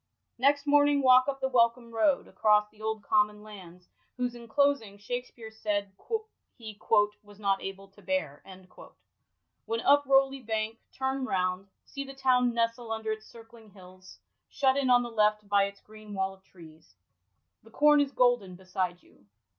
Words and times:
'* 0.23 0.37
Next 0.49 0.65
morning, 0.65 1.03
walk 1.03 1.27
up 1.27 1.41
the 1.41 1.47
Welcombe 1.47 1.93
Road, 1.93 2.27
across 2.27 2.67
the 2.71 2.81
old 2.81 3.03
common 3.03 3.43
lands 3.43 3.87
whose 4.17 4.33
enclosing 4.33 4.97
Shakspere 4.97 5.51
said 5.51 5.91
he" 6.57 6.79
was 7.23 7.39
not 7.39 7.61
able 7.61 7.87
to 7.89 8.01
bear": 8.01 8.41
when 9.67 9.79
up 9.81 10.03
Rowley 10.07 10.41
Bank, 10.41 10.79
turn 10.91 11.23
round; 11.25 11.67
see 11.85 12.03
the 12.03 12.15
town 12.15 12.51
nestle 12.51 12.91
under 12.91 13.11
its 13.11 13.27
circling 13.27 13.69
hills, 13.69 14.17
shut 14.49 14.75
in 14.75 14.89
on 14.89 15.03
the 15.03 15.11
left 15.11 15.47
by 15.47 15.65
its 15.65 15.81
green 15.81 16.15
wall 16.15 16.33
of 16.33 16.43
trees. 16.43 16.95
The 17.61 17.69
corn 17.69 18.01
is 18.01 18.11
golden 18.11 18.55
beside 18.55 19.03
you. 19.03 19.27